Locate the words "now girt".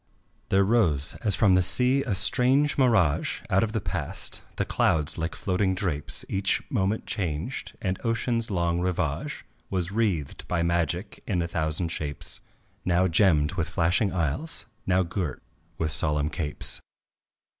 14.87-15.43